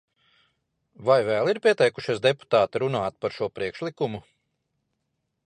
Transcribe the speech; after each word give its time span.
Vai 1.09 1.17
vēl 1.27 1.51
ir 1.53 1.59
pieteikušies 1.65 2.23
deputāti 2.27 2.83
runāt 2.85 3.21
par 3.27 3.37
šo 3.37 3.51
priekšlikumu? 3.61 4.25